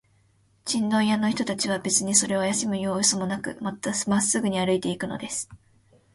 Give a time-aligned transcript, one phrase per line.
[0.65, 5.47] チンドン屋の人たちは、べつにそれをあやしむようすもなく、まっすぐに歩いていくのです。